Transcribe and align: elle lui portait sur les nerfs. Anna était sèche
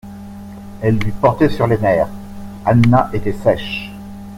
elle 0.81 0.97
lui 0.97 1.11
portait 1.11 1.47
sur 1.49 1.67
les 1.67 1.77
nerfs. 1.77 2.09
Anna 2.65 3.11
était 3.13 3.33
sèche 3.33 3.91